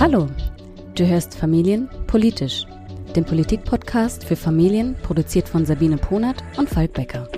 [0.00, 0.28] Hallo,
[0.94, 2.64] du hörst Familien politisch,
[3.14, 7.28] den Politikpodcast für Familien, produziert von Sabine Ponert und Falk Becker.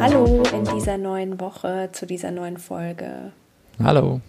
[0.00, 3.32] Hallo in dieser neuen Woche zu dieser neuen Folge.
[3.78, 4.22] Hallo.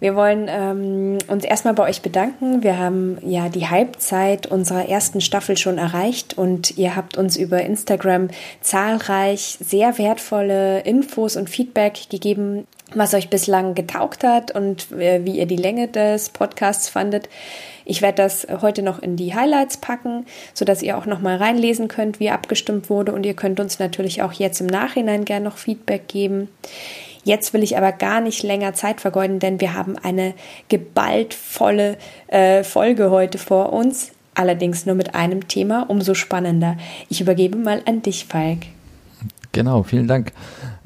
[0.00, 2.62] Wir wollen ähm, uns erstmal bei euch bedanken.
[2.62, 7.62] Wir haben ja die Halbzeit unserer ersten Staffel schon erreicht und ihr habt uns über
[7.62, 8.28] Instagram
[8.60, 15.38] zahlreich sehr wertvolle Infos und Feedback gegeben, was euch bislang getaugt hat und äh, wie
[15.38, 17.28] ihr die Länge des Podcasts fandet.
[17.84, 21.88] Ich werde das heute noch in die Highlights packen, sodass ihr auch noch mal reinlesen
[21.88, 25.56] könnt, wie abgestimmt wurde und ihr könnt uns natürlich auch jetzt im Nachhinein gerne noch
[25.56, 26.48] Feedback geben.
[27.24, 30.34] Jetzt will ich aber gar nicht länger Zeit vergeuden, denn wir haben eine
[30.68, 31.96] geballt volle
[32.28, 34.12] äh, Folge heute vor uns.
[34.34, 36.76] Allerdings nur mit einem Thema, umso spannender.
[37.08, 38.66] Ich übergebe mal an dich, Falk.
[39.52, 40.32] Genau, vielen Dank.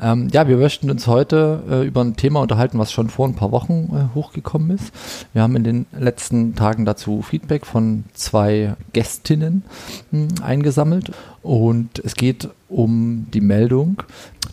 [0.01, 3.35] Ähm, ja, wir möchten uns heute äh, über ein Thema unterhalten, was schon vor ein
[3.35, 4.93] paar Wochen äh, hochgekommen ist.
[5.33, 9.65] Wir haben in den letzten Tagen dazu Feedback von zwei Gästinnen
[10.13, 11.11] mh, hm, eingesammelt
[11.43, 14.03] und es geht um die Meldung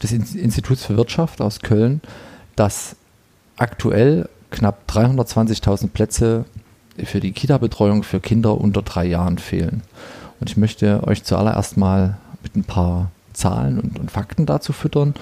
[0.02, 2.02] des Instituts für Wirtschaft aus Köln,
[2.56, 2.96] dass
[3.58, 6.46] aktuell knapp 320.000 Plätze
[7.04, 9.84] für die Kita-Betreuung für Kinder unter drei Jahren fehlen.
[10.40, 15.14] Und ich möchte euch zuallererst mal mit ein paar Zahlen und, und Fakten dazu füttern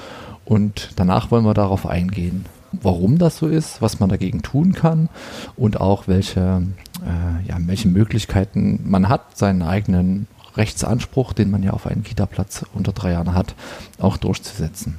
[0.46, 5.10] und danach wollen wir darauf eingehen, warum das so ist, was man dagegen tun kann
[5.56, 6.64] und auch welche,
[7.02, 12.66] äh, ja, welche Möglichkeiten man hat, seinen eigenen Rechtsanspruch, den man ja auf einen Kita-Platz
[12.74, 13.56] unter drei Jahren hat,
[14.00, 14.98] auch durchzusetzen.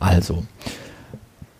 [0.00, 0.44] Also,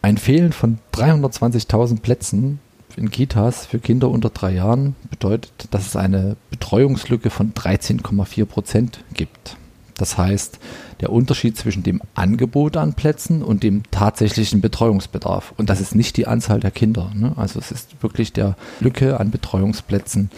[0.03, 2.61] ein Fehlen von 320.000 Plätzen
[2.97, 9.05] in Kitas für Kinder unter drei Jahren bedeutet, dass es eine Betreuungslücke von 13,4 Prozent
[9.15, 9.57] gibt.
[9.98, 10.59] Das heißt,
[11.00, 15.53] der Unterschied zwischen dem Angebot an Plätzen und dem tatsächlichen Betreuungsbedarf.
[15.59, 17.10] Und das ist nicht die Anzahl der Kinder.
[17.14, 17.32] Ne?
[17.36, 20.31] Also es ist wirklich der Lücke an Betreuungsplätzen.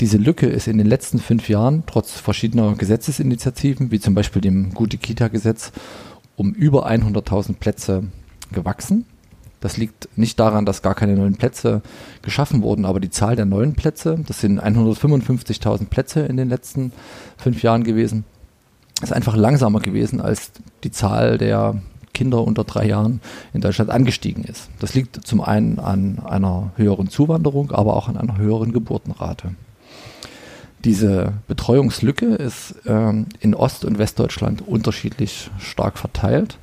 [0.00, 4.72] Diese Lücke ist in den letzten fünf Jahren, trotz verschiedener Gesetzesinitiativen, wie zum Beispiel dem
[4.72, 5.72] Gute-Kita-Gesetz,
[6.36, 8.04] um über 100.000 Plätze
[8.52, 9.04] gewachsen.
[9.60, 11.82] Das liegt nicht daran, dass gar keine neuen Plätze
[12.22, 16.92] geschaffen wurden, aber die Zahl der neuen Plätze, das sind 155.000 Plätze in den letzten
[17.36, 18.24] fünf Jahren gewesen,
[19.02, 20.50] ist einfach langsamer gewesen, als
[20.84, 21.80] die Zahl der
[22.14, 23.20] Kinder unter drei Jahren
[23.52, 24.68] in Deutschland angestiegen ist.
[24.80, 29.54] Das liegt zum einen an einer höheren Zuwanderung, aber auch an einer höheren Geburtenrate.
[30.84, 36.58] Diese Betreuungslücke ist ähm, in Ost- und Westdeutschland unterschiedlich stark verteilt.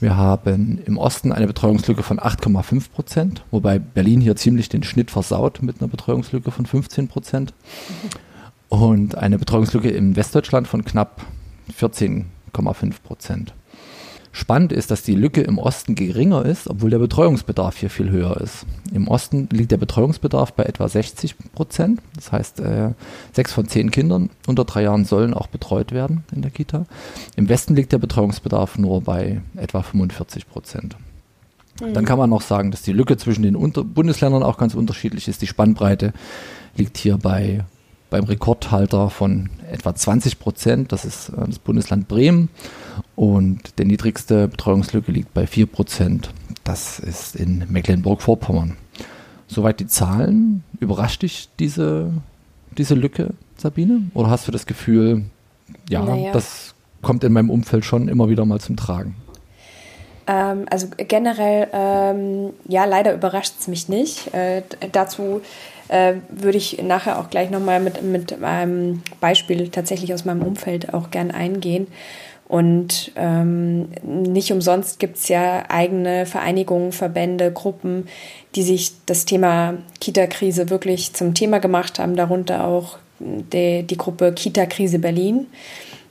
[0.00, 5.12] Wir haben im Osten eine Betreuungslücke von 8,5 Prozent, wobei Berlin hier ziemlich den Schnitt
[5.12, 7.54] versaut mit einer Betreuungslücke von 15 Prozent.
[8.68, 11.24] Und eine Betreuungslücke im Westdeutschland von knapp
[11.78, 13.54] 14,5 Prozent.
[14.34, 18.40] Spannend ist, dass die Lücke im Osten geringer ist, obwohl der Betreuungsbedarf hier viel höher
[18.40, 18.64] ist.
[18.90, 22.00] Im Osten liegt der Betreuungsbedarf bei etwa 60 Prozent.
[22.14, 22.92] Das heißt, äh,
[23.32, 26.86] sechs von zehn Kindern unter drei Jahren sollen auch betreut werden in der Kita.
[27.36, 30.96] Im Westen liegt der Betreuungsbedarf nur bei etwa 45 Prozent.
[31.82, 31.92] Mhm.
[31.92, 33.54] Dann kann man noch sagen, dass die Lücke zwischen den
[33.92, 35.42] Bundesländern auch ganz unterschiedlich ist.
[35.42, 36.14] Die Spannbreite
[36.74, 37.64] liegt hier bei
[38.12, 40.92] beim Rekordhalter von etwa 20 Prozent.
[40.92, 42.50] Das ist äh, das Bundesland Bremen.
[43.16, 46.30] Und der niedrigste Betreuungslücke liegt bei 4 Prozent.
[46.62, 48.76] Das ist in Mecklenburg-Vorpommern.
[49.48, 50.62] Soweit die Zahlen.
[50.78, 52.12] Überrascht dich diese,
[52.76, 54.02] diese Lücke, Sabine?
[54.12, 55.24] Oder hast du das Gefühl,
[55.88, 56.32] ja, naja.
[56.32, 59.16] das kommt in meinem Umfeld schon immer wieder mal zum Tragen?
[60.26, 64.32] Ähm, also generell, ähm, ja, leider überrascht es mich nicht.
[64.34, 64.62] Äh,
[64.92, 65.40] dazu
[65.88, 70.94] äh, würde ich nachher auch gleich nochmal mit, mit einem Beispiel tatsächlich aus meinem Umfeld
[70.94, 71.86] auch gern eingehen.
[72.52, 78.08] Und ähm, nicht umsonst gibt es ja eigene Vereinigungen, Verbände, Gruppen,
[78.54, 84.32] die sich das Thema Kita-Krise wirklich zum Thema gemacht haben, darunter auch die, die Gruppe
[84.32, 85.46] Kita-Krise Berlin.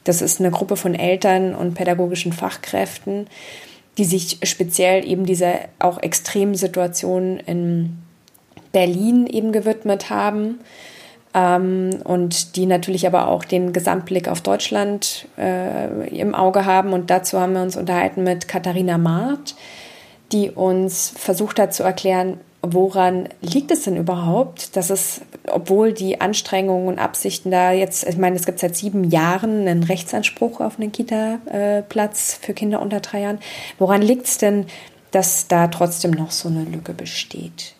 [0.04, 3.28] Das ist eine Gruppe von Eltern und pädagogischen Fachkräften,
[3.98, 7.98] die sich speziell eben dieser auch extremen Situation in
[8.72, 10.60] Berlin eben gewidmet haben
[11.34, 16.94] ähm, und die natürlich aber auch den Gesamtblick auf Deutschland äh, im Auge haben.
[16.94, 19.56] Und dazu haben wir uns unterhalten mit Katharina Maart,
[20.32, 25.22] die uns versucht hat zu erklären, woran liegt es denn überhaupt, dass es,
[25.62, 29.84] obwohl die Anstrengungen und Absichten da jetzt, ich meine, es gibt seit sieben Jahren einen
[29.84, 33.40] Rechtsanspruch auf einen Kita-Platz für Kinder unter drei Jahren,
[33.78, 34.66] woran liegt es denn,
[35.12, 37.76] dass da trotzdem noch so eine Lücke besteht?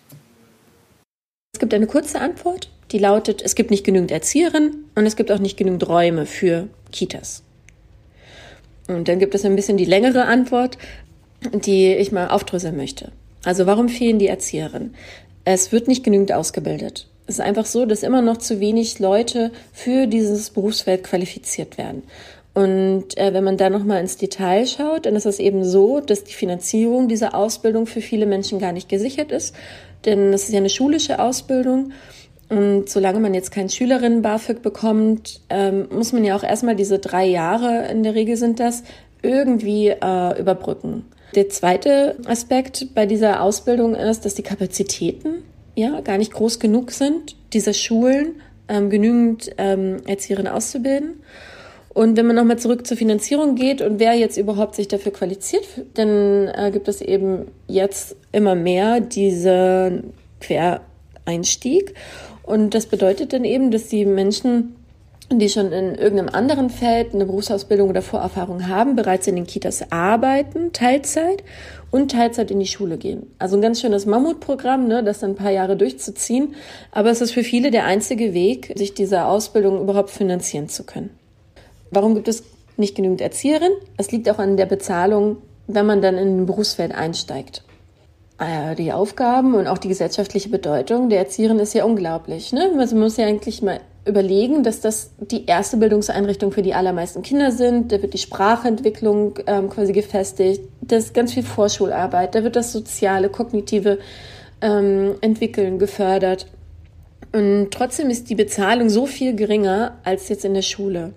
[1.62, 5.38] gibt eine kurze Antwort, die lautet, es gibt nicht genügend Erzieherinnen und es gibt auch
[5.38, 7.44] nicht genügend Räume für Kitas.
[8.88, 10.76] Und dann gibt es ein bisschen die längere Antwort,
[11.52, 13.12] die ich mal aufdröseln möchte.
[13.44, 14.96] Also warum fehlen die Erzieherinnen?
[15.44, 17.06] Es wird nicht genügend ausgebildet.
[17.26, 22.02] Es ist einfach so, dass immer noch zu wenig Leute für dieses Berufsfeld qualifiziert werden.
[22.54, 26.24] Und äh, wenn man da nochmal ins Detail schaut, dann ist es eben so, dass
[26.24, 29.54] die Finanzierung dieser Ausbildung für viele Menschen gar nicht gesichert ist.
[30.04, 31.92] Denn es ist ja eine schulische Ausbildung.
[32.50, 37.24] Und solange man jetzt kein Schülerinnen-BAföG bekommt, ähm, muss man ja auch erstmal diese drei
[37.24, 38.82] Jahre, in der Regel sind das,
[39.22, 41.06] irgendwie äh, überbrücken.
[41.34, 46.90] Der zweite Aspekt bei dieser Ausbildung ist, dass die Kapazitäten ja gar nicht groß genug
[46.90, 51.22] sind, diese Schulen ähm, genügend ähm, Erzieherinnen auszubilden.
[51.94, 55.64] Und wenn man nochmal zurück zur Finanzierung geht und wer jetzt überhaupt sich dafür qualifiziert,
[55.94, 60.02] dann äh, gibt es eben jetzt immer mehr diese
[60.40, 61.94] Quereinstieg.
[62.42, 64.76] Und das bedeutet dann eben, dass die Menschen,
[65.30, 69.92] die schon in irgendeinem anderen Feld eine Berufsausbildung oder Vorerfahrung haben, bereits in den Kitas
[69.92, 71.44] arbeiten, Teilzeit
[71.92, 73.26] und Teilzeit in die Schule gehen.
[73.38, 76.56] Also ein ganz schönes Mammutprogramm, ne, das dann ein paar Jahre durchzuziehen.
[76.90, 81.10] Aber es ist für viele der einzige Weg, sich diese Ausbildung überhaupt finanzieren zu können.
[81.90, 82.42] Warum gibt es
[82.78, 83.76] nicht genügend Erzieherinnen?
[83.98, 85.36] Es liegt auch an der Bezahlung,
[85.66, 87.62] wenn man dann in ein Berufsfeld einsteigt.
[88.38, 92.52] Ah die Aufgaben und auch die gesellschaftliche Bedeutung der Erzieherin ist ja unglaublich.
[92.52, 92.72] Ne?
[92.78, 97.22] Also man muss ja eigentlich mal überlegen, dass das die erste Bildungseinrichtung für die allermeisten
[97.22, 97.92] Kinder sind.
[97.92, 100.62] Da wird die Sprachentwicklung ähm, quasi gefestigt.
[100.92, 102.34] Da ist ganz viel Vorschularbeit.
[102.34, 103.98] Da wird das soziale, kognitive
[104.60, 106.46] ähm, Entwickeln gefördert.
[107.32, 111.14] Und trotzdem ist die Bezahlung so viel geringer als jetzt in der Schule.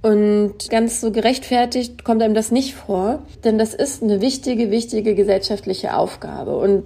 [0.00, 5.14] Und ganz so gerechtfertigt kommt einem das nicht vor, denn das ist eine wichtige, wichtige
[5.14, 6.56] gesellschaftliche Aufgabe.
[6.56, 6.84] Und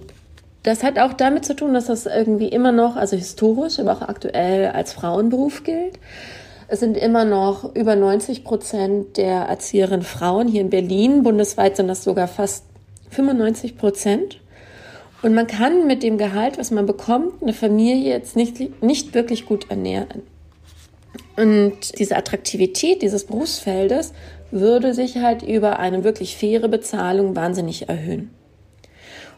[0.63, 4.01] das hat auch damit zu tun, dass das irgendwie immer noch, also historisch, aber auch
[4.01, 5.97] aktuell als Frauenberuf gilt.
[6.67, 11.21] Es sind immer noch über 90 Prozent der Erzieherinnen Frauen hier in Berlin.
[11.21, 12.65] Bundesweit sind das sogar fast
[13.11, 14.41] 95 Prozent.
[15.21, 19.45] Und man kann mit dem Gehalt, was man bekommt, eine Familie jetzt nicht, nicht wirklich
[19.45, 20.23] gut ernähren.
[21.37, 24.13] Und diese Attraktivität dieses Berufsfeldes
[24.51, 28.31] würde sich halt über eine wirklich faire Bezahlung wahnsinnig erhöhen.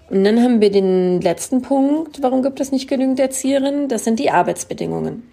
[0.10, 3.90] Und dann haben wir den letzten Punkt, warum gibt es nicht genügend Erzieherinnen?
[3.90, 5.24] Das sind die Arbeitsbedingungen.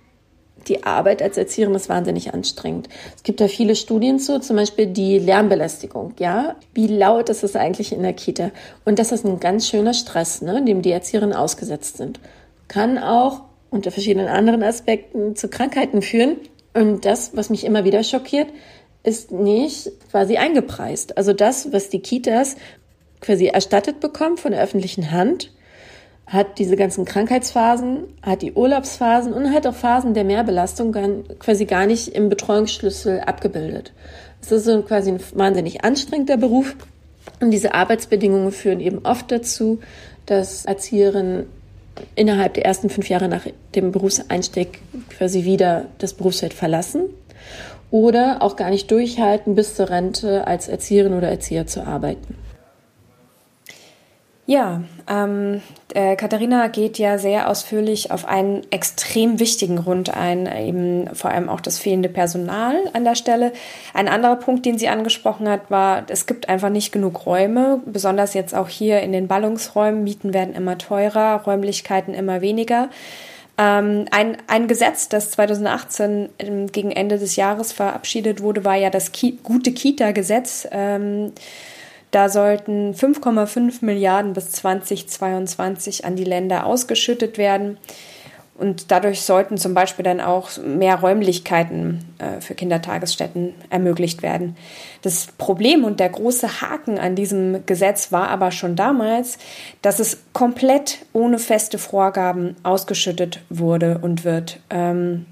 [0.68, 2.88] Die Arbeit als Erzieherin ist wahnsinnig anstrengend.
[3.16, 6.14] Es gibt da viele Studien zu, zum Beispiel die Lärmbelästigung.
[6.18, 8.50] Ja, wie laut ist es eigentlich in der Kita?
[8.84, 12.20] Und das ist ein ganz schöner Stress, ne, dem die Erzieherinnen ausgesetzt sind.
[12.68, 16.36] Kann auch unter verschiedenen anderen Aspekten zu Krankheiten führen,
[16.74, 18.48] und das, was mich immer wieder schockiert,
[19.04, 21.16] ist nicht quasi eingepreist.
[21.16, 22.56] Also das, was die Kitas
[23.20, 25.52] quasi erstattet bekommen von der öffentlichen Hand,
[26.26, 30.92] hat diese ganzen Krankheitsphasen, hat die Urlaubsphasen und hat auch Phasen der Mehrbelastung
[31.38, 33.92] quasi gar nicht im Betreuungsschlüssel abgebildet.
[34.40, 36.76] Es ist so quasi ein wahnsinnig anstrengender Beruf
[37.40, 39.80] und diese Arbeitsbedingungen führen eben oft dazu,
[40.26, 41.46] dass Erzieherinnen
[42.14, 44.80] innerhalb der ersten fünf Jahre nach dem Berufseinstieg
[45.10, 47.04] quasi wieder das Berufsfeld verlassen
[47.90, 52.36] oder auch gar nicht durchhalten, bis zur Rente als Erzieherin oder Erzieher zu arbeiten.
[54.46, 55.62] Ja, ähm,
[55.94, 61.48] äh, Katharina geht ja sehr ausführlich auf einen extrem wichtigen Grund ein, eben vor allem
[61.48, 63.52] auch das fehlende Personal an der Stelle.
[63.94, 68.34] Ein anderer Punkt, den sie angesprochen hat, war, es gibt einfach nicht genug Räume, besonders
[68.34, 70.04] jetzt auch hier in den Ballungsräumen.
[70.04, 72.90] Mieten werden immer teurer, Räumlichkeiten immer weniger.
[73.56, 78.90] Ähm, ein, ein Gesetz, das 2018 ähm, gegen Ende des Jahres verabschiedet wurde, war ja
[78.90, 80.68] das Ki gute Kita-Gesetz.
[80.70, 81.32] Ähm,
[82.14, 87.78] da sollten 5,5 Milliarden bis 2022 an die Länder ausgeschüttet werden.
[88.56, 94.56] Und dadurch sollten zum Beispiel dann auch mehr Räumlichkeiten äh, für Kindertagesstätten ermöglicht werden.
[95.02, 99.38] Das Problem und der große Haken an diesem Gesetz war aber schon damals,
[99.82, 104.60] dass es komplett ohne feste Vorgaben ausgeschüttet wurde und wird.
[104.70, 105.26] Ähm,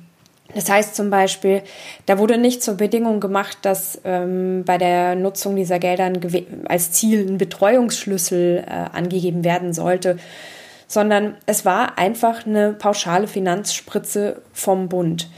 [0.54, 1.62] das heißt zum Beispiel,
[2.06, 6.12] da wurde nicht zur Bedingung gemacht, dass ähm, bei der Nutzung dieser Gelder
[6.66, 10.18] als Ziel ein Betreuungsschlüssel äh, angegeben werden sollte,
[10.86, 15.28] sondern es war einfach eine pauschale Finanzspritze vom Bund.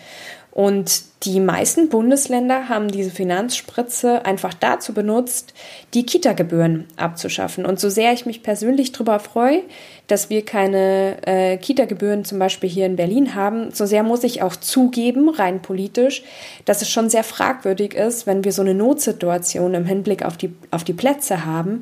[0.50, 5.54] Und die meisten Bundesländer haben diese Finanzspritze einfach dazu benutzt,
[5.94, 7.64] die Kita-Gebühren abzuschaffen.
[7.64, 9.62] Und so sehr ich mich persönlich darüber freue,
[10.06, 14.42] dass wir keine äh, Kita-Gebühren zum Beispiel hier in Berlin haben, so sehr muss ich
[14.42, 16.22] auch zugeben, rein politisch,
[16.64, 20.52] dass es schon sehr fragwürdig ist, wenn wir so eine Notsituation im Hinblick auf die,
[20.70, 21.80] auf die Plätze haben,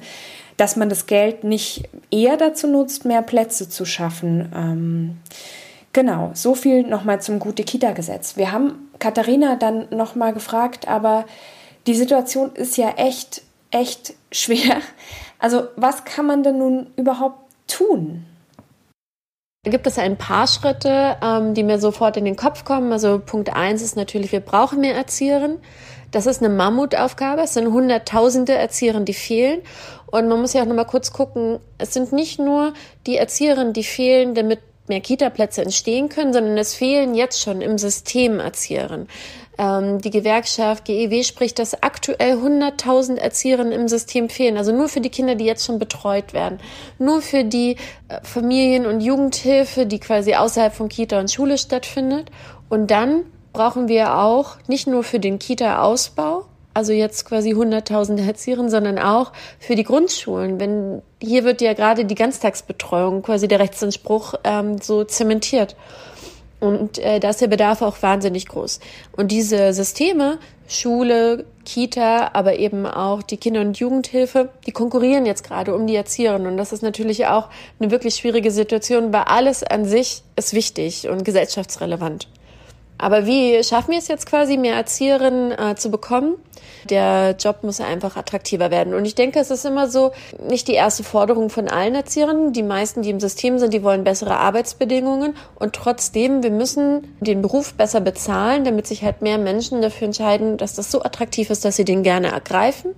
[0.57, 4.53] dass man das Geld nicht eher dazu nutzt, mehr Plätze zu schaffen.
[4.55, 5.17] Ähm,
[5.93, 8.37] genau, so viel nochmal zum Gute-Kita-Gesetz.
[8.37, 11.25] Wir haben Katharina dann nochmal gefragt, aber
[11.87, 14.81] die Situation ist ja echt, echt schwer.
[15.39, 18.25] Also was kann man denn nun überhaupt tun?
[19.65, 22.93] Da gibt es ein paar Schritte, ähm, die mir sofort in den Kopf kommen.
[22.93, 25.59] Also Punkt eins ist natürlich, wir brauchen mehr Erzieherinnen.
[26.11, 27.43] Das ist eine Mammutaufgabe.
[27.43, 29.63] Es sind Hunderttausende Erzieherinnen, die fehlen.
[30.07, 32.75] Und man muss ja auch nochmal kurz gucken, es sind nicht nur
[33.07, 37.79] die Erzieherinnen, die fehlen, damit mehr Kita-Plätze entstehen können, sondern es fehlen jetzt schon im
[37.79, 39.09] System Erzieherinnen.
[39.59, 44.57] Ähm, die Gewerkschaft GEW spricht, dass aktuell 100.000 Erzieherinnen im System fehlen.
[44.57, 46.59] Also nur für die Kinder, die jetzt schon betreut werden.
[46.99, 47.77] Nur für die
[48.09, 52.31] äh, Familien- und Jugendhilfe, die quasi außerhalb von Kita und Schule stattfindet.
[52.69, 58.71] Und dann brauchen wir auch nicht nur für den Kita-Ausbau, also jetzt quasi 100.000 Erzieherinnen,
[58.71, 60.61] sondern auch für die Grundschulen.
[60.61, 65.77] Wenn hier wird ja gerade die Ganztagsbetreuung, quasi der Rechtsanspruch ähm, so zementiert.
[66.61, 68.79] Und äh, da ist der Bedarf auch wahnsinnig groß.
[69.17, 70.39] Und diese Systeme,
[70.69, 75.97] Schule, Kita, aber eben auch die Kinder- und Jugendhilfe, die konkurrieren jetzt gerade um die
[75.97, 76.47] Erzieherinnen.
[76.47, 77.49] Und das ist natürlich auch
[77.81, 82.29] eine wirklich schwierige Situation, weil alles an sich ist wichtig und gesellschaftsrelevant.
[82.97, 86.37] Aber wie schaffen wir es jetzt quasi, mehr Erzieherinnen äh, zu bekommen?
[86.91, 88.95] Der Job muss einfach attraktiver werden.
[88.95, 90.13] Und ich denke, es ist immer so,
[90.49, 92.53] nicht die erste Forderung von allen Erzieherinnen.
[92.53, 95.35] Die meisten, die im System sind, die wollen bessere Arbeitsbedingungen.
[95.57, 100.57] Und trotzdem, wir müssen den Beruf besser bezahlen, damit sich halt mehr Menschen dafür entscheiden,
[100.57, 102.95] dass das so attraktiv ist, dass sie den gerne ergreifen,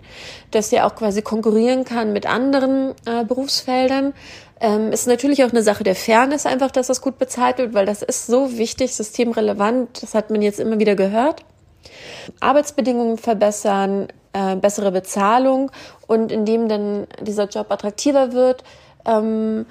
[0.50, 4.14] dass er auch quasi konkurrieren kann mit anderen äh, Berufsfeldern.
[4.60, 7.86] Ähm, ist natürlich auch eine Sache der Fairness einfach, dass das gut bezahlt wird, weil
[7.86, 10.02] das ist so wichtig, systemrelevant.
[10.02, 11.44] Das hat man jetzt immer wieder gehört.
[12.40, 15.70] Arbeitsbedingungen verbessern, äh, bessere Bezahlung
[16.06, 18.64] und indem dann dieser Job attraktiver wird,
[19.06, 19.66] ähm,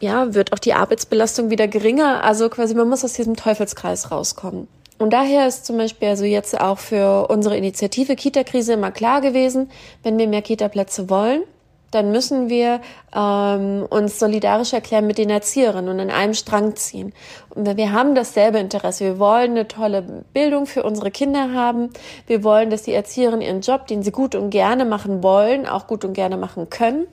[0.00, 2.24] ja, wird auch die Arbeitsbelastung wieder geringer.
[2.24, 4.66] Also quasi, man muss aus diesem Teufelskreis rauskommen.
[4.98, 9.70] Und daher ist zum Beispiel also jetzt auch für unsere Initiative Kita-Krise immer klar gewesen,
[10.02, 11.42] wenn wir mehr Kita-Plätze wollen,
[11.90, 12.80] dann müssen wir
[13.14, 17.12] ähm, uns solidarisch erklären mit den Erzieherinnen und an einem Strang ziehen.
[17.50, 19.04] Und wir haben dasselbe Interesse.
[19.04, 21.90] Wir wollen eine tolle Bildung für unsere Kinder haben.
[22.26, 25.86] Wir wollen, dass die Erzieherinnen ihren Job, den sie gut und gerne machen wollen, auch
[25.86, 27.06] gut und gerne machen können.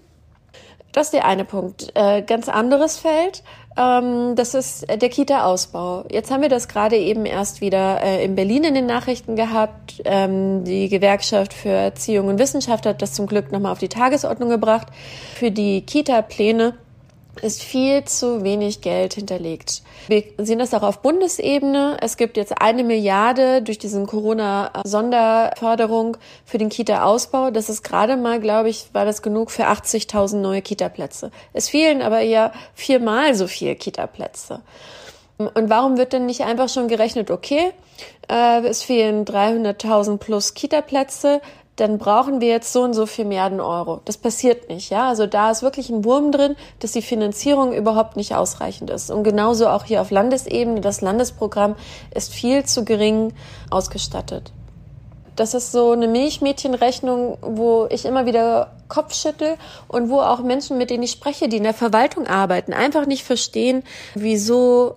[0.97, 1.91] Das ist der eine Punkt.
[1.93, 3.43] Äh, ganz anderes Feld
[3.77, 6.05] ähm, das ist der Kita-Ausbau.
[6.09, 10.01] Jetzt haben wir das gerade eben erst wieder äh, in Berlin in den Nachrichten gehabt.
[10.03, 14.49] Ähm, die Gewerkschaft für Erziehung und Wissenschaft hat das zum Glück nochmal auf die Tagesordnung
[14.49, 14.87] gebracht.
[15.35, 16.73] Für die Kita-Pläne
[17.41, 19.82] ist viel zu wenig Geld hinterlegt.
[20.08, 21.98] Wir sehen das auch auf Bundesebene.
[22.01, 27.51] Es gibt jetzt eine Milliarde durch diesen Corona-Sonderförderung für den Kita-Ausbau.
[27.51, 31.32] Das ist gerade mal, glaube ich, war das genug für 80.000 neue Kita-Plätze.
[31.53, 34.62] Es fehlen aber ja viermal so viel Kita-Plätze.
[35.38, 37.72] Und warum wird denn nicht einfach schon gerechnet, okay,
[38.27, 41.41] äh, es fehlen 300.000 plus Kita-Plätze,
[41.77, 44.01] dann brauchen wir jetzt so und so viel Milliarden Euro.
[44.05, 45.07] Das passiert nicht, ja.
[45.07, 49.12] Also da ist wirklich ein Wurm drin, dass die Finanzierung überhaupt nicht ausreichend ist.
[49.12, 50.81] Und genauso auch hier auf Landesebene.
[50.81, 51.75] Das Landesprogramm
[52.13, 53.34] ist viel zu gering
[53.69, 54.51] ausgestattet.
[55.36, 59.55] Das ist so eine Milchmädchenrechnung, wo ich immer wieder Kopf schüttel
[59.88, 63.24] und wo auch Menschen, mit denen ich spreche, die in der Verwaltung arbeiten, einfach nicht
[63.24, 63.84] verstehen,
[64.15, 64.96] wieso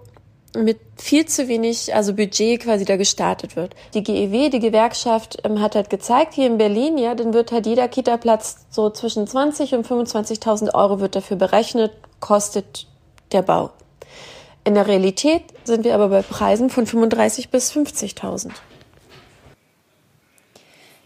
[0.56, 3.74] mit viel zu wenig, also Budget quasi da gestartet wird.
[3.94, 7.66] Die GEW, die Gewerkschaft, ähm, hat halt gezeigt, hier in Berlin, ja, dann wird halt
[7.66, 12.86] jeder Kita-Platz so zwischen 20 und 25.000 Euro wird dafür berechnet, kostet
[13.32, 13.70] der Bau.
[14.64, 18.50] In der Realität sind wir aber bei Preisen von 35 bis 50.000.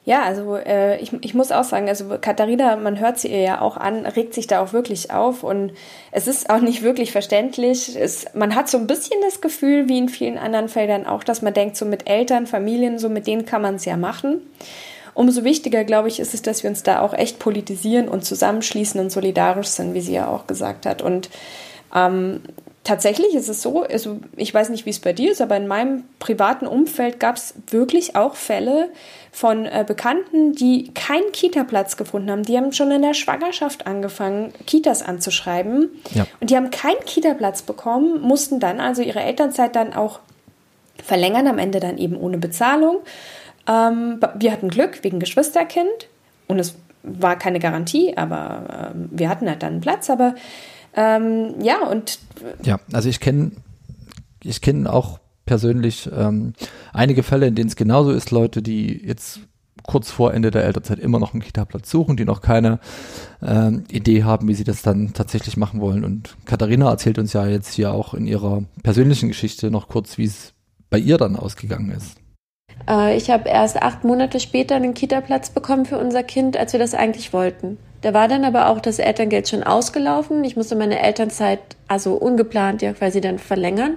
[0.06, 3.60] Ja, also äh, ich, ich muss auch sagen, also Katharina, man hört sie ihr ja
[3.62, 5.72] auch an, regt sich da auch wirklich auf und
[6.10, 7.96] es ist auch nicht wirklich verständlich.
[7.96, 11.40] Es, man hat so ein bisschen das Gefühl, wie in vielen anderen Feldern auch, dass
[11.40, 14.42] man denkt, so mit Eltern, Familien, so mit denen kann man es ja machen.
[15.14, 19.00] Umso wichtiger, glaube ich, ist es, dass wir uns da auch echt politisieren und zusammenschließen
[19.00, 21.00] und solidarisch sind, wie sie ja auch gesagt hat.
[21.00, 21.30] Und
[21.94, 22.42] ähm,
[22.84, 25.66] tatsächlich ist es so, also ich weiß nicht, wie es bei dir ist, aber in
[25.66, 28.90] meinem privaten Umfeld gab es wirklich auch Fälle
[29.32, 32.42] von äh, Bekannten, die keinen Kita-Platz gefunden haben.
[32.44, 35.88] Die haben schon in der Schwangerschaft angefangen, Kitas anzuschreiben.
[36.12, 36.26] Ja.
[36.40, 40.20] Und die haben keinen Kita-Platz bekommen, mussten dann also ihre Elternzeit dann auch
[41.02, 42.98] verlängern, am Ende dann eben ohne Bezahlung.
[43.66, 46.08] Ähm, wir hatten Glück wegen Geschwisterkind
[46.46, 50.34] und es war keine Garantie, aber ähm, wir hatten halt dann einen Platz, aber
[50.94, 52.18] ähm, ja, und.
[52.64, 53.52] Ja, also ich kenne
[54.42, 56.54] ich kenne auch persönlich ähm,
[56.92, 59.40] einige Fälle, in denen es genauso ist, Leute, die jetzt
[59.82, 62.78] kurz vor Ende der Elternzeit immer noch einen Kita-Platz suchen, die noch keine
[63.42, 66.04] ähm, Idee haben, wie sie das dann tatsächlich machen wollen.
[66.04, 70.24] Und Katharina erzählt uns ja jetzt hier auch in ihrer persönlichen Geschichte noch kurz, wie
[70.24, 70.54] es
[70.88, 72.16] bei ihr dann ausgegangen ist.
[72.88, 76.80] Äh, ich habe erst acht Monate später einen Kita-Platz bekommen für unser Kind, als wir
[76.80, 77.76] das eigentlich wollten.
[78.04, 80.44] Da war dann aber auch das Elterngeld schon ausgelaufen.
[80.44, 83.96] Ich musste meine Elternzeit also ungeplant ja quasi dann verlängern.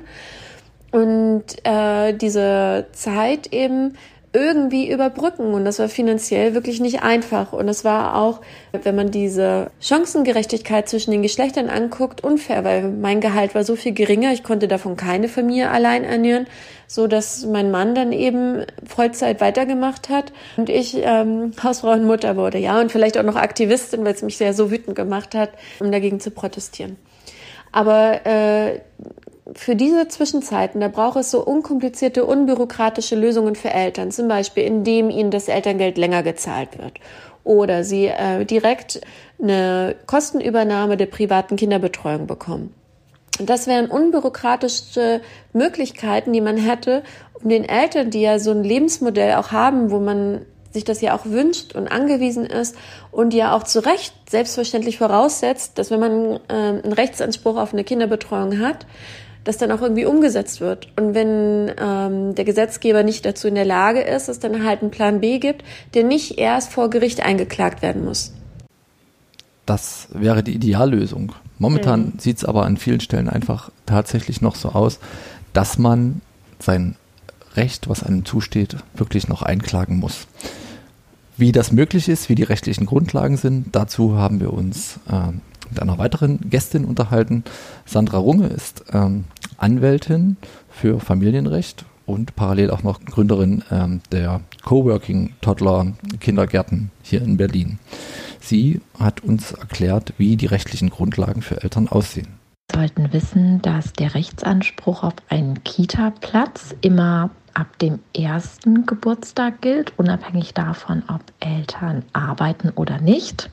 [0.91, 3.97] Und äh, diese Zeit eben
[4.33, 5.53] irgendwie überbrücken.
[5.53, 7.53] Und das war finanziell wirklich nicht einfach.
[7.53, 8.41] Und es war auch,
[8.71, 13.93] wenn man diese Chancengerechtigkeit zwischen den Geschlechtern anguckt, unfair, weil mein Gehalt war so viel
[13.93, 14.33] geringer.
[14.33, 16.47] Ich konnte davon keine Familie allein ernähren,
[16.87, 22.35] so dass mein Mann dann eben Vollzeit weitergemacht hat und ich ähm, Hausfrau und Mutter
[22.35, 22.57] wurde.
[22.57, 25.91] Ja, und vielleicht auch noch Aktivistin, weil es mich sehr so wütend gemacht hat, um
[25.91, 26.97] dagegen zu protestieren.
[27.71, 28.79] Aber äh,
[29.53, 35.09] für diese Zwischenzeiten, da braucht es so unkomplizierte, unbürokratische Lösungen für Eltern, zum Beispiel indem
[35.09, 36.99] ihnen das Elterngeld länger gezahlt wird
[37.47, 39.01] oder sie äh, direkt
[39.41, 42.73] eine Kostenübernahme der privaten Kinderbetreuung bekommen.
[43.39, 45.21] Das wären unbürokratische
[45.53, 47.03] Möglichkeiten, die man hätte,
[47.41, 51.15] um den Eltern, die ja so ein Lebensmodell auch haben, wo man sich das ja
[51.15, 52.75] auch wünscht und angewiesen ist
[53.11, 57.83] und ja auch zu Recht selbstverständlich voraussetzt, dass wenn man äh, einen Rechtsanspruch auf eine
[57.83, 58.85] Kinderbetreuung hat,
[59.47, 60.89] das dann auch irgendwie umgesetzt wird.
[60.97, 64.91] Und wenn ähm, der Gesetzgeber nicht dazu in der Lage ist, es dann halt einen
[64.91, 65.63] Plan B gibt,
[65.93, 68.33] der nicht erst vor Gericht eingeklagt werden muss.
[69.65, 71.33] Das wäre die Ideallösung.
[71.59, 72.19] Momentan mhm.
[72.19, 74.99] sieht es aber an vielen Stellen einfach tatsächlich noch so aus,
[75.53, 76.21] dass man
[76.59, 76.95] sein
[77.55, 80.27] Recht, was einem zusteht, wirklich noch einklagen muss.
[81.37, 85.31] Wie das möglich ist, wie die rechtlichen Grundlagen sind, dazu haben wir uns äh,
[85.69, 87.43] mit einer weiteren Gästin unterhalten.
[87.85, 89.25] Sandra Runge ist ähm,
[89.57, 90.37] Anwältin
[90.69, 97.79] für Familienrecht und parallel auch noch Gründerin ähm, der Coworking Toddler Kindergärten hier in Berlin.
[98.39, 102.27] Sie hat uns erklärt, wie die rechtlichen Grundlagen für Eltern aussehen.
[102.71, 110.53] Sollten wissen, dass der Rechtsanspruch auf einen Kita-Platz immer ab dem ersten Geburtstag gilt, unabhängig
[110.53, 113.49] davon, ob Eltern arbeiten oder nicht.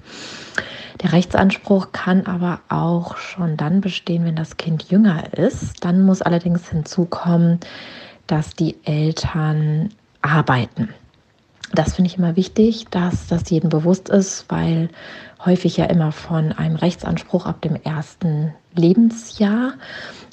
[1.02, 5.84] Der Rechtsanspruch kann aber auch schon dann bestehen, wenn das Kind jünger ist.
[5.84, 7.60] Dann muss allerdings hinzukommen,
[8.26, 9.88] dass die Eltern
[10.20, 10.90] arbeiten.
[11.72, 14.90] Das finde ich immer wichtig, dass das jedem bewusst ist, weil
[15.44, 19.72] häufig ja immer von einem Rechtsanspruch ab dem ersten Lebensjahr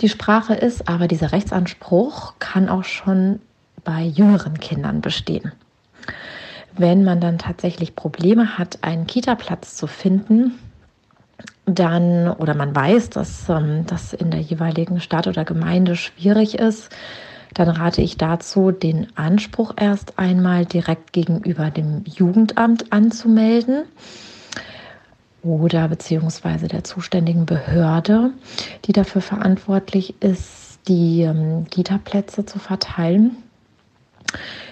[0.01, 0.89] die Sprache ist.
[0.89, 3.39] Aber dieser Rechtsanspruch kann auch schon
[3.83, 5.51] bei jüngeren Kindern bestehen.
[6.77, 10.57] Wenn man dann tatsächlich Probleme hat, einen Kita-Platz zu finden,
[11.65, 16.89] dann oder man weiß, dass ähm, das in der jeweiligen Stadt oder Gemeinde schwierig ist,
[17.53, 23.83] dann rate ich dazu, den Anspruch erst einmal direkt gegenüber dem Jugendamt anzumelden
[25.43, 28.31] oder beziehungsweise der zuständigen Behörde,
[28.85, 33.35] die dafür verantwortlich ist, die ähm, Kita-Plätze zu verteilen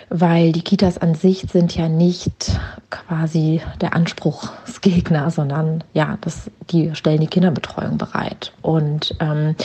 [0.10, 6.96] weil die Kitas an sich sind ja nicht quasi der Anspruchsgegner, sondern ja, das, die
[6.96, 8.52] stellen die Kinderbetreuung bereit.
[8.62, 9.56] Und ähm,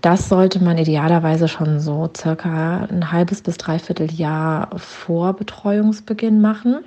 [0.00, 6.80] das sollte man idealerweise schon so circa ein halbes bis dreiviertel Jahr vor Betreuungsbeginn machen.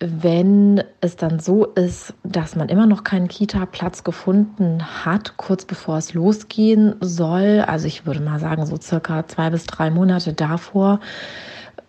[0.00, 5.98] Wenn es dann so ist, dass man immer noch keinen Kita-Platz gefunden hat, kurz bevor
[5.98, 10.98] es losgehen soll, also ich würde mal sagen, so circa zwei bis drei Monate davor,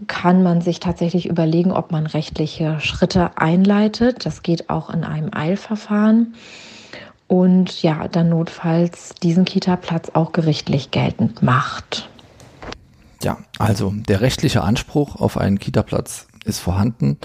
[0.07, 4.25] kann man sich tatsächlich überlegen, ob man rechtliche Schritte einleitet.
[4.25, 6.35] Das geht auch in einem Eilverfahren.
[7.27, 12.09] Und ja, dann notfalls diesen Kita-Platz auch gerichtlich geltend macht.
[13.23, 17.17] Ja, also der rechtliche Anspruch auf einen Kita-Platz ist vorhanden.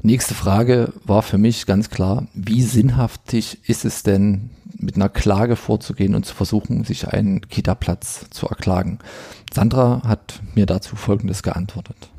[0.00, 4.50] Nächste Frage war für mich ganz klar, wie sinnhaftig ist es denn,
[4.82, 8.98] mit einer Klage vorzugehen und zu versuchen, sich einen Kita-Platz zu erklagen?
[9.52, 12.10] Sandra hat mir dazu Folgendes geantwortet.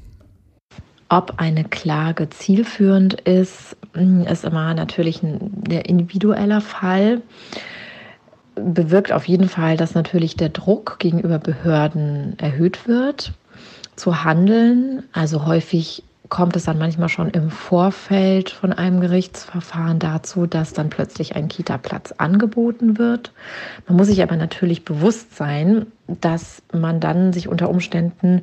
[1.10, 7.21] Ob eine Klage zielführend ist, ist immer natürlich ein individueller Fall.
[8.56, 13.34] Bewirkt auf jeden Fall, dass natürlich der Druck gegenüber Behörden erhöht wird,
[13.95, 15.04] zu handeln.
[15.12, 20.89] Also häufig kommt es dann manchmal schon im Vorfeld von einem Gerichtsverfahren dazu, dass dann
[20.89, 23.34] plötzlich ein Kita-Platz angeboten wird.
[23.88, 28.41] Man muss sich aber natürlich bewusst sein, dass man dann sich unter Umständen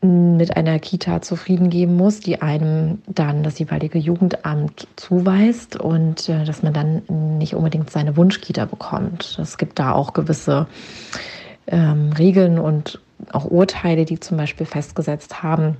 [0.00, 6.46] mit einer Kita zufrieden geben muss, die einem dann das jeweilige Jugendamt zuweist und äh,
[6.46, 7.02] dass man dann
[7.36, 9.38] nicht unbedingt seine Wunschkita bekommt.
[9.38, 10.68] Es gibt da auch gewisse
[11.66, 12.98] ähm, Regeln und
[13.30, 15.76] auch Urteile, die zum Beispiel festgesetzt haben,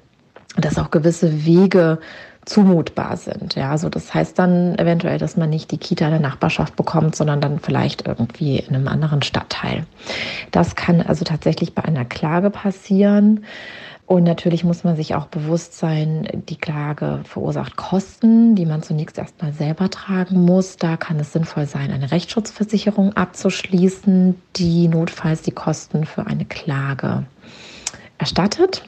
[0.57, 1.99] dass auch gewisse Wege
[2.45, 3.55] zumutbar sind.
[3.55, 7.17] Ja, also das heißt dann eventuell, dass man nicht die Kita in der Nachbarschaft bekommt,
[7.17, 9.87] sondern dann vielleicht irgendwie in einem anderen Stadtteil.
[10.51, 13.45] Das kann also tatsächlich bei einer Klage passieren.
[14.07, 19.17] Und natürlich muss man sich auch bewusst sein, die Klage verursacht Kosten, die man zunächst
[19.17, 20.77] erstmal selber tragen muss.
[20.77, 27.25] Da kann es sinnvoll sein, eine Rechtsschutzversicherung abzuschließen, die notfalls die Kosten für eine Klage
[28.19, 28.83] erstattet.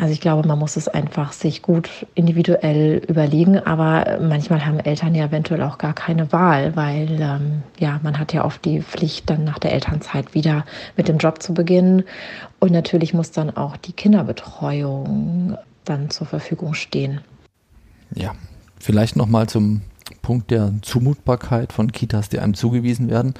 [0.00, 5.14] Also ich glaube, man muss es einfach sich gut individuell überlegen, aber manchmal haben Eltern
[5.14, 9.28] ja eventuell auch gar keine Wahl, weil ähm, ja, man hat ja oft die Pflicht,
[9.28, 10.64] dann nach der Elternzeit wieder
[10.96, 12.04] mit dem Job zu beginnen.
[12.60, 17.20] Und natürlich muss dann auch die Kinderbetreuung dann zur Verfügung stehen.
[18.14, 18.34] Ja,
[18.78, 19.82] vielleicht nochmal zum
[20.22, 23.34] Punkt der Zumutbarkeit von Kitas, die einem zugewiesen werden.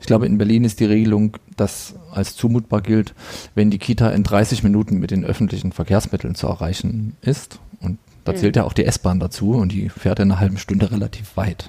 [0.00, 3.14] Ich glaube, in Berlin ist die Regelung, dass als zumutbar gilt,
[3.54, 7.60] wenn die Kita in 30 Minuten mit den öffentlichen Verkehrsmitteln zu erreichen ist.
[7.80, 8.36] Und da mhm.
[8.36, 11.68] zählt ja auch die S-Bahn dazu und die fährt in einer halben Stunde relativ weit.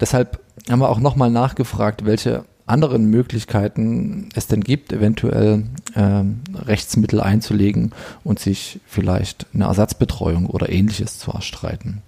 [0.00, 6.22] Deshalb haben wir auch nochmal nachgefragt, welche anderen Möglichkeiten es denn gibt, eventuell äh,
[6.54, 7.92] Rechtsmittel einzulegen
[8.24, 12.02] und sich vielleicht eine Ersatzbetreuung oder ähnliches zu erstreiten.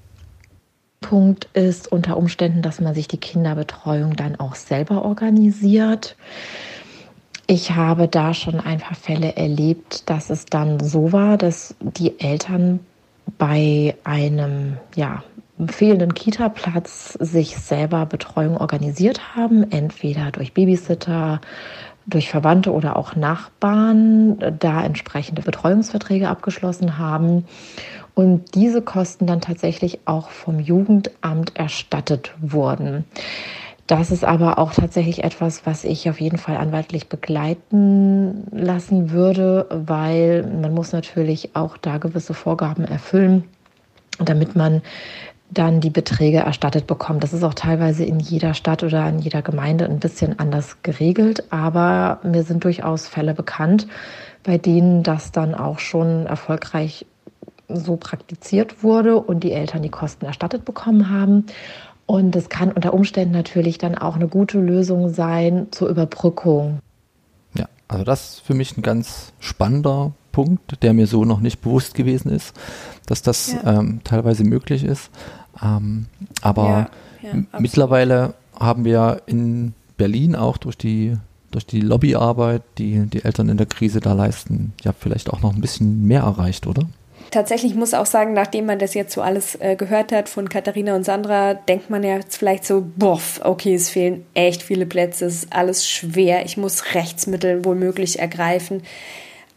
[1.01, 6.17] Punkt ist unter Umständen, dass man sich die Kinderbetreuung dann auch selber organisiert.
[7.47, 12.21] Ich habe da schon ein paar Fälle erlebt, dass es dann so war, dass die
[12.21, 12.81] Eltern
[13.39, 15.23] bei einem ja,
[15.67, 21.41] fehlenden Kita-Platz sich selber Betreuung organisiert haben, entweder durch Babysitter,
[22.07, 27.45] durch Verwandte oder auch Nachbarn, da entsprechende Betreuungsverträge abgeschlossen haben
[28.19, 33.05] und diese Kosten dann tatsächlich auch vom Jugendamt erstattet wurden.
[33.87, 39.67] Das ist aber auch tatsächlich etwas, was ich auf jeden Fall anwaltlich begleiten lassen würde,
[39.71, 43.45] weil man muss natürlich auch da gewisse Vorgaben erfüllen,
[44.19, 44.83] damit man
[45.53, 47.23] dann die Beträge erstattet bekommt.
[47.23, 51.45] Das ist auch teilweise in jeder Stadt oder in jeder Gemeinde ein bisschen anders geregelt,
[51.51, 53.87] aber mir sind durchaus Fälle bekannt,
[54.43, 57.07] bei denen das dann auch schon erfolgreich
[57.69, 61.47] so praktiziert wurde und die Eltern die Kosten erstattet bekommen haben.
[62.07, 66.79] Und es kann unter Umständen natürlich dann auch eine gute Lösung sein zur Überbrückung.
[67.55, 71.61] Ja, also das ist für mich ein ganz spannender Punkt, der mir so noch nicht
[71.61, 72.55] bewusst gewesen ist,
[73.07, 73.79] dass das ja.
[73.79, 75.11] ähm, teilweise möglich ist.
[75.63, 76.07] Ähm,
[76.41, 76.91] aber
[77.23, 81.17] ja, ja, mittlerweile haben wir in Berlin auch durch die
[81.51, 85.55] durch die Lobbyarbeit, die die Eltern in der Krise da leisten, ja vielleicht auch noch
[85.55, 86.87] ein bisschen mehr erreicht, oder?
[87.31, 90.97] Tatsächlich muss auch sagen, nachdem man das jetzt so alles äh, gehört hat von Katharina
[90.97, 95.27] und Sandra, denkt man ja jetzt vielleicht so, boah, okay, es fehlen echt viele Plätze,
[95.27, 98.83] es ist alles schwer, ich muss Rechtsmittel womöglich ergreifen.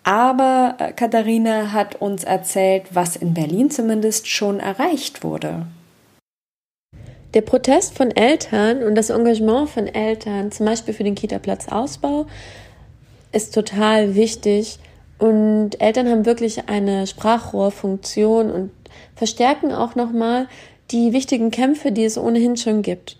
[0.04, 5.68] Aber äh, Katharina hat uns erzählt, was in Berlin zumindest schon erreicht wurde.
[7.34, 12.26] Der Protest von Eltern und das Engagement von Eltern, zum Beispiel für den Kita-Platzausbau,
[13.32, 14.80] ist total wichtig
[15.22, 18.72] und Eltern haben wirklich eine Sprachrohrfunktion und
[19.16, 20.48] verstärken auch nochmal
[20.90, 23.18] die wichtigen Kämpfe, die es ohnehin schon gibt.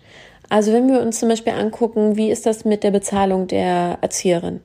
[0.48, 4.60] Also wenn wir uns zum Beispiel angucken, wie ist das mit der Bezahlung der Erzieherin?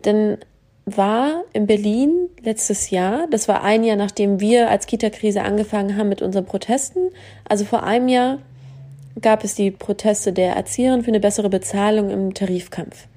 [0.00, 0.38] Dann
[0.86, 6.08] war in Berlin letztes Jahr, das war ein Jahr nachdem wir als Kita-Krise angefangen haben
[6.08, 7.10] mit unseren Protesten,
[7.46, 8.38] also vor einem Jahr
[9.20, 13.08] gab es die Proteste der Erzieherin für eine bessere Bezahlung im Tarifkampf.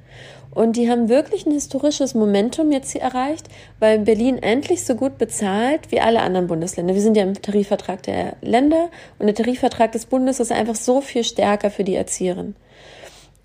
[0.55, 5.17] Und die haben wirklich ein historisches Momentum jetzt hier erreicht, weil Berlin endlich so gut
[5.17, 6.95] bezahlt wie alle anderen Bundesländer.
[6.95, 8.89] Wir sind ja im Tarifvertrag der Länder
[9.19, 12.55] und der Tarifvertrag des Bundes ist einfach so viel stärker für die Erzieherinnen.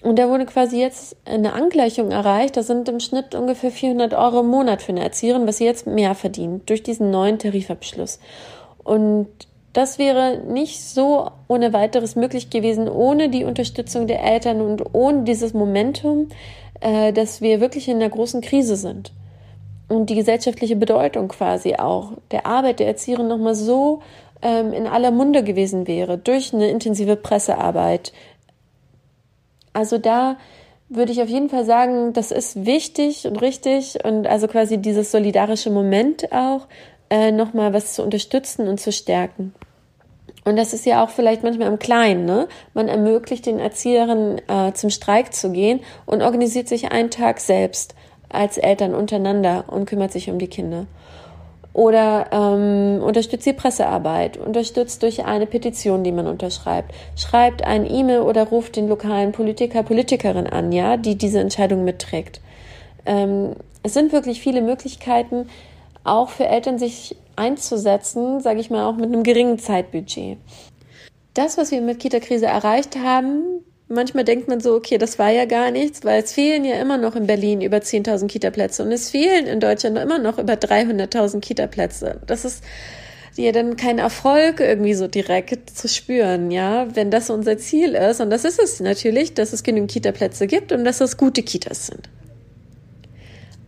[0.02, 2.56] Und da wurde quasi jetzt eine Angleichung erreicht.
[2.56, 5.88] Das sind im Schnitt ungefähr 400 Euro im Monat für eine Erzieherin, was sie jetzt
[5.88, 8.20] mehr verdient durch diesen neuen Tarifabschluss.
[8.84, 9.26] Und
[9.72, 15.24] das wäre nicht so ohne weiteres möglich gewesen, ohne die Unterstützung der Eltern und ohne
[15.24, 16.28] dieses Momentum,
[16.80, 19.12] äh, dass wir wirklich in einer großen Krise sind.
[19.88, 24.02] Und die gesellschaftliche Bedeutung quasi auch der Arbeit der Erzieherin nochmal so
[24.42, 28.12] ähm, in aller Munde gewesen wäre durch eine intensive Pressearbeit.
[29.72, 30.36] Also da
[30.88, 35.12] würde ich auf jeden Fall sagen, das ist wichtig und richtig und also quasi dieses
[35.12, 36.66] solidarische Moment auch
[37.10, 39.54] äh, nochmal was zu unterstützen und zu stärken.
[40.44, 42.24] Und das ist ja auch vielleicht manchmal im Kleinen.
[42.24, 42.48] Ne?
[42.74, 47.94] Man ermöglicht den Erzieherinnen äh, zum Streik zu gehen und organisiert sich einen Tag selbst
[48.28, 50.86] als Eltern untereinander und kümmert sich um die Kinder.
[51.72, 58.20] Oder ähm, unterstützt die Pressearbeit, unterstützt durch eine Petition, die man unterschreibt, schreibt ein E-Mail
[58.22, 62.40] oder ruft den lokalen Politiker, Politikerin an, ja, die diese Entscheidung mitträgt.
[63.06, 65.48] Ähm, es sind wirklich viele Möglichkeiten,
[66.02, 70.38] auch für Eltern sich einzusetzen, sage ich mal auch mit einem geringen Zeitbudget.
[71.34, 75.44] Das, was wir mit Kita-Krise erreicht haben, manchmal denkt man so, okay, das war ja
[75.44, 79.10] gar nichts, weil es fehlen ja immer noch in Berlin über 10.000 Kita-Plätze und es
[79.10, 82.20] fehlen in Deutschland immer noch über 300.000 Kita-Plätze.
[82.26, 82.62] Das ist
[83.36, 88.20] ja dann kein Erfolg irgendwie so direkt zu spüren, ja, wenn das unser Ziel ist.
[88.20, 91.86] Und das ist es natürlich, dass es genügend Kita-Plätze gibt und dass es gute Kitas
[91.86, 92.08] sind.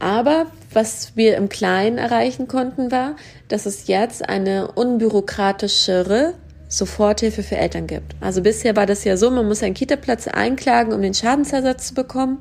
[0.03, 3.15] Aber was wir im Kleinen erreichen konnten, war,
[3.47, 6.35] dass es jetzt eine unbürokratischere
[6.69, 8.17] Soforthilfe für Eltern gibt.
[8.21, 11.95] Also bisher war das ja so, man muss einen Kita-Platz einklagen, um den Schadensersatz zu
[11.95, 12.39] bekommen.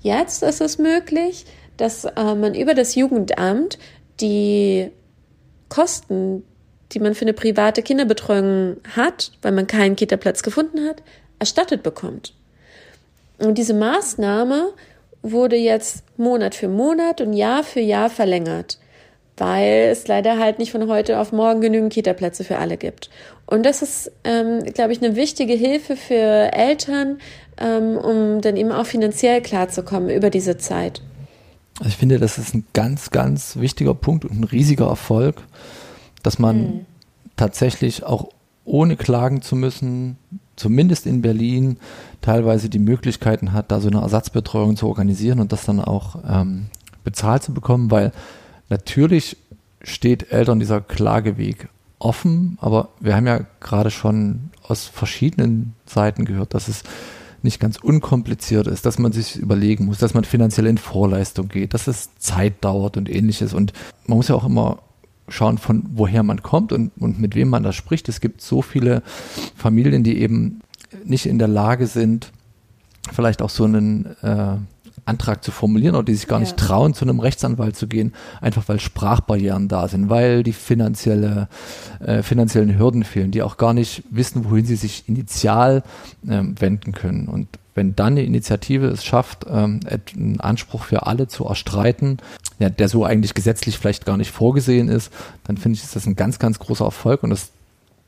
[0.00, 1.44] Jetzt ist es möglich,
[1.76, 3.76] dass äh, man über das Jugendamt
[4.20, 4.92] die
[5.68, 6.44] Kosten,
[6.92, 11.02] die man für eine private Kinderbetreuung hat, weil man keinen Kita-Platz gefunden hat,
[11.40, 12.32] erstattet bekommt.
[13.38, 14.72] Und diese Maßnahme
[15.24, 18.78] wurde jetzt Monat für Monat und Jahr für Jahr verlängert,
[19.36, 23.10] weil es leider halt nicht von heute auf morgen genügend Kita-Plätze für alle gibt.
[23.46, 27.18] Und das ist, ähm, glaube ich, eine wichtige Hilfe für Eltern,
[27.58, 31.02] ähm, um dann eben auch finanziell klarzukommen über diese Zeit.
[31.78, 35.42] Also ich finde, das ist ein ganz, ganz wichtiger Punkt und ein riesiger Erfolg,
[36.22, 36.86] dass man mhm.
[37.36, 38.28] tatsächlich auch
[38.64, 40.18] ohne klagen zu müssen,
[40.56, 41.78] zumindest in Berlin,
[42.20, 46.66] teilweise die Möglichkeiten hat, da so eine Ersatzbetreuung zu organisieren und das dann auch ähm,
[47.02, 48.12] bezahlt zu bekommen, weil
[48.68, 49.36] natürlich
[49.82, 56.54] steht Eltern dieser Klageweg offen, aber wir haben ja gerade schon aus verschiedenen Seiten gehört,
[56.54, 56.82] dass es
[57.42, 61.74] nicht ganz unkompliziert ist, dass man sich überlegen muss, dass man finanziell in Vorleistung geht,
[61.74, 63.52] dass es Zeit dauert und ähnliches.
[63.52, 63.74] Und
[64.06, 64.78] man muss ja auch immer
[65.28, 68.08] schauen, von woher man kommt und, und mit wem man da spricht.
[68.08, 69.02] Es gibt so viele
[69.56, 70.60] Familien, die eben
[71.04, 72.30] nicht in der Lage sind,
[73.12, 74.56] vielleicht auch so einen äh,
[75.06, 76.44] Antrag zu formulieren oder die sich gar ja.
[76.44, 81.48] nicht trauen, zu einem Rechtsanwalt zu gehen, einfach weil Sprachbarrieren da sind, weil die finanzielle,
[82.00, 85.82] äh, finanziellen Hürden fehlen, die auch gar nicht wissen, wohin sie sich initial
[86.28, 87.28] ähm, wenden können.
[87.28, 89.80] Und wenn dann eine Initiative es schafft, ähm,
[90.16, 92.18] einen Anspruch für alle zu erstreiten,
[92.58, 95.12] ja, der so eigentlich gesetzlich vielleicht gar nicht vorgesehen ist,
[95.44, 97.50] dann finde ich, ist das ein ganz, ganz großer Erfolg und das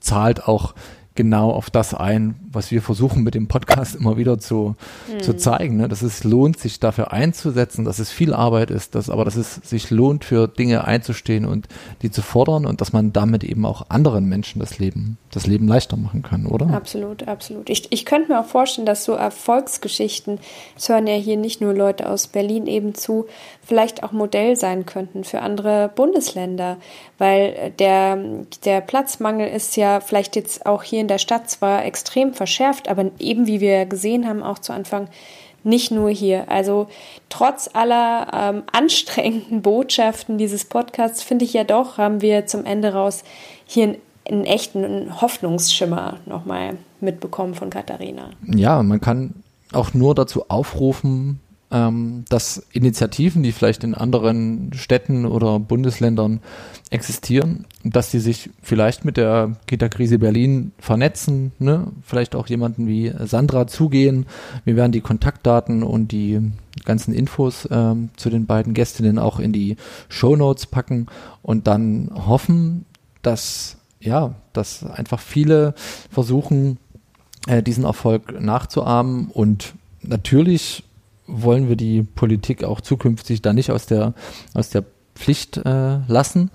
[0.00, 0.74] zahlt auch
[1.14, 4.74] genau auf das ein, was wir versuchen mit dem Podcast immer wieder zu,
[5.06, 5.22] mhm.
[5.22, 5.88] zu zeigen, ne?
[5.88, 9.56] dass es lohnt, sich dafür einzusetzen, dass es viel Arbeit ist, dass, aber dass es
[9.56, 11.68] sich lohnt, für Dinge einzustehen und
[12.02, 15.68] die zu fordern und dass man damit eben auch anderen Menschen das Leben, das Leben
[15.68, 16.68] leichter machen kann, oder?
[16.70, 17.70] Absolut, absolut.
[17.70, 20.40] Ich, ich könnte mir auch vorstellen, dass so Erfolgsgeschichten,
[20.76, 23.26] es hören ja hier nicht nur Leute aus Berlin eben zu,
[23.62, 26.78] vielleicht auch Modell sein könnten für andere Bundesländer,
[27.18, 28.18] weil der,
[28.64, 33.10] der Platzmangel ist ja vielleicht jetzt auch hier in der Stadt zwar extrem verschärft, aber
[33.18, 35.08] eben wie wir gesehen haben, auch zu Anfang
[35.64, 36.48] nicht nur hier.
[36.48, 36.86] Also
[37.28, 42.92] trotz aller ähm, anstrengenden Botschaften dieses Podcasts finde ich ja doch, haben wir zum Ende
[42.92, 43.24] raus
[43.66, 43.96] hier einen,
[44.28, 48.30] einen echten Hoffnungsschimmer nochmal mitbekommen von Katharina.
[48.46, 49.34] Ja, man kann
[49.72, 56.40] auch nur dazu aufrufen, ähm, dass Initiativen, die vielleicht in anderen Städten oder Bundesländern
[56.90, 61.88] existieren, dass die sich vielleicht mit der Kita-Krise Berlin vernetzen, ne?
[62.02, 64.26] vielleicht auch jemanden wie Sandra zugehen.
[64.64, 66.40] Wir werden die Kontaktdaten und die
[66.84, 69.76] ganzen Infos ähm, zu den beiden Gästinnen auch in die
[70.08, 71.06] Show Notes packen
[71.42, 72.84] und dann hoffen,
[73.22, 75.74] dass ja, dass einfach viele
[76.10, 76.78] versuchen,
[77.46, 80.84] äh, diesen Erfolg nachzuahmen und natürlich
[81.26, 84.14] wollen wir die Politik auch zukünftig da nicht aus der,
[84.54, 84.84] aus der
[85.14, 86.50] Pflicht äh, lassen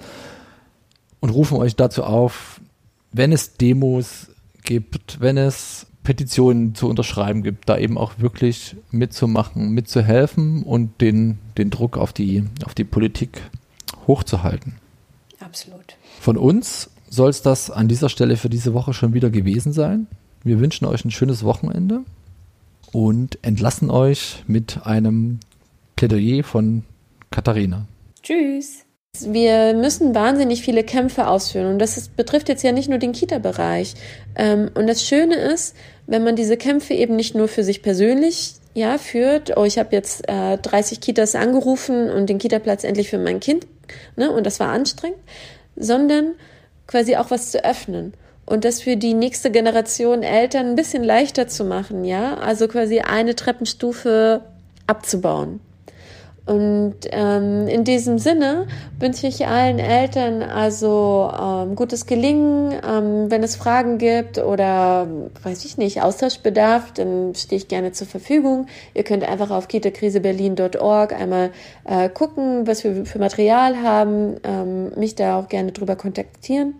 [1.19, 2.61] und rufen euch dazu auf,
[3.11, 4.27] wenn es Demos
[4.63, 11.37] gibt, wenn es Petitionen zu unterschreiben gibt, da eben auch wirklich mitzumachen, mitzuhelfen und den,
[11.57, 13.41] den Druck auf die, auf die Politik
[14.07, 14.77] hochzuhalten.
[15.39, 15.97] Absolut.
[16.19, 20.07] Von uns soll es das an dieser Stelle für diese Woche schon wieder gewesen sein.
[20.43, 22.01] Wir wünschen euch ein schönes Wochenende
[22.91, 25.39] und entlassen euch mit einem
[25.95, 26.83] Plädoyer von
[27.29, 27.85] Katharina.
[28.23, 28.85] Tschüss.
[29.19, 33.11] Wir müssen wahnsinnig viele Kämpfe ausführen und das ist, betrifft jetzt ja nicht nur den
[33.11, 33.93] Kita-Bereich.
[34.35, 35.75] Ähm, und das Schöne ist,
[36.07, 39.93] wenn man diese Kämpfe eben nicht nur für sich persönlich ja, führt, oh, ich habe
[39.93, 43.67] jetzt äh, 30 Kitas angerufen und den Kita-Platz endlich für mein Kind,
[44.15, 45.19] ne, und das war anstrengend,
[45.75, 46.33] sondern
[46.87, 48.13] quasi auch was zu öffnen
[48.51, 52.99] und das für die nächste Generation Eltern ein bisschen leichter zu machen, ja, also quasi
[52.99, 54.41] eine Treppenstufe
[54.87, 55.61] abzubauen.
[56.45, 58.67] Und ähm, in diesem Sinne
[58.99, 62.73] wünsche ich allen Eltern also ähm, gutes Gelingen.
[62.73, 65.07] Ähm, wenn es Fragen gibt oder,
[65.43, 68.65] weiß ich nicht, Austauschbedarf, dann stehe ich gerne zur Verfügung.
[68.93, 71.51] Ihr könnt einfach auf kitakriseberlin.org einmal
[71.85, 76.73] äh, gucken, was wir für Material haben, ähm, mich da auch gerne drüber kontaktieren.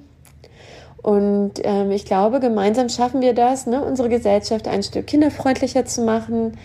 [1.01, 6.03] Und ähm, ich glaube, gemeinsam schaffen wir das, ne, unsere Gesellschaft ein Stück kinderfreundlicher zu
[6.03, 6.57] machen,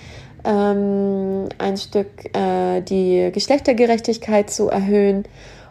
[0.44, 5.24] ähm, ein Stück äh, die Geschlechtergerechtigkeit zu erhöhen.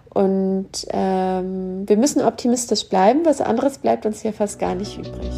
[0.09, 5.29] Und ähm, wir müssen optimistisch bleiben, was anderes bleibt uns ja fast gar nicht übrig.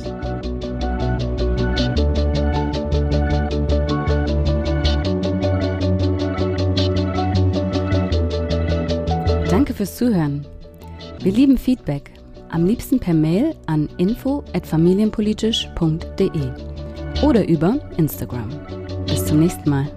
[9.49, 10.45] Danke fürs Zuhören.
[11.21, 12.16] Wir lieben Feedback.
[12.49, 16.51] Am liebsten per Mail an info@familienpolitisch.de
[17.23, 18.49] oder über Instagram.
[19.05, 19.87] Bis zum nächsten Mal.